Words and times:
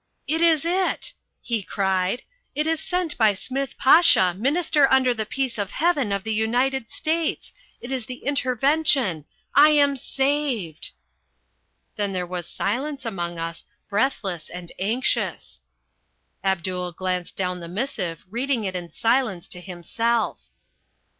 "It 0.27 0.41
is 0.41 0.65
it!" 0.65 1.13
he 1.43 1.61
cried. 1.61 2.23
"It 2.55 2.65
is 2.65 2.79
sent 2.81 3.15
by 3.19 3.35
Smith 3.35 3.77
Pasha, 3.77 4.33
Minister 4.33 4.91
under 4.91 5.13
the 5.13 5.27
Peace 5.27 5.59
of 5.59 5.69
Heaven 5.69 6.11
of 6.11 6.23
the 6.23 6.33
United 6.33 6.89
States. 6.89 7.53
It 7.81 7.91
is 7.91 8.07
the 8.07 8.25
Intervention. 8.25 9.25
I 9.53 9.69
am 9.69 9.95
saved." 9.95 10.89
Then 11.97 12.13
there 12.13 12.25
was 12.25 12.47
silence 12.49 13.05
among 13.05 13.37
us, 13.37 13.63
breathless 13.91 14.49
and 14.49 14.71
anxious. 14.79 15.61
Abdul 16.43 16.93
glanced 16.93 17.35
down 17.35 17.59
the 17.59 17.67
missive, 17.67 18.25
reading 18.27 18.63
it 18.63 18.75
in 18.75 18.91
silence 18.91 19.47
to 19.49 19.61
himself. 19.61 20.41